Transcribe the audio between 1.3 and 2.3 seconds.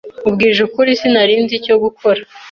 nzi icyo gukora.